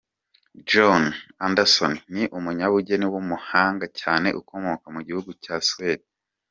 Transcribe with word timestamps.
Johan 0.69 1.05
Anderson 1.45 1.93
ni 2.13 2.23
umunyabugeni 2.37 3.05
w’umuhanga 3.13 3.85
cyane 3.99 4.27
ukomoka 4.39 4.85
mu 4.95 5.01
gihugu 5.07 5.29
cya 5.43 5.57
Suede. 5.69 6.05